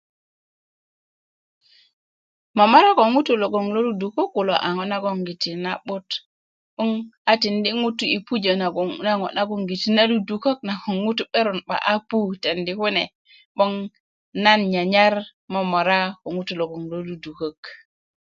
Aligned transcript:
momora 2.57 2.89
ko 2.97 3.03
ŋutuu 3.13 3.39
lo 3.73 3.79
ludukök 3.87 4.29
kulo 4.35 4.55
a 4.67 4.69
ŋo' 4.75 4.89
nagoŋgiti 4.91 5.51
na'but 5.63 6.07
'boŋ 6.75 6.89
a 7.31 7.31
tindi 7.41 7.69
ŋutu 7.81 8.03
yi 8.11 8.17
pujö 8.27 8.53
na 8.59 8.67
ŋo' 8.73 8.95
nagoŋ 9.37 9.61
'but 10.25 10.53
nagoŋ 10.67 10.99
ŋutu 11.05 11.23
'beron 11.27 11.59
'ba 11.63 11.75
i 11.91 11.95
momorani 12.09 12.73
kune 12.81 13.03
'boŋ 13.55 13.71
nan 14.43 14.59
nyanyar 14.73 15.13
momora 15.53 15.97
ko 16.21 16.27
ŋutuu 16.35 16.57
lo 16.59 16.65
ludukök 17.07 17.59